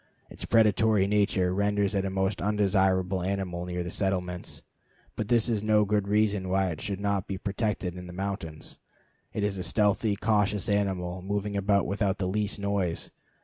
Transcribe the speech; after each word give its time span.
Its 0.31 0.45
predatory 0.45 1.05
nature 1.05 1.53
renders 1.53 1.93
it 1.93 2.05
a 2.05 2.09
most 2.09 2.41
undesirable 2.41 3.21
animal 3.21 3.67
near 3.67 3.87
settlements, 3.87 4.63
but 5.15 5.27
this 5.27 5.47
is 5.47 5.61
no 5.61 5.85
good 5.85 6.07
reason 6.07 6.49
why 6.49 6.71
it 6.71 6.81
should 6.81 6.99
not 6.99 7.27
be 7.27 7.37
protected 7.37 7.95
in 7.95 8.07
the 8.07 8.11
mountains. 8.11 8.79
It 9.31 9.43
is 9.43 9.59
a 9.59 9.63
stealthy, 9.63 10.15
cautious 10.15 10.69
animal, 10.69 11.21
moving 11.21 11.55
about 11.55 11.85
without 11.85 12.17
the 12.17 12.25
least 12.27 12.57
noise. 12.57 13.11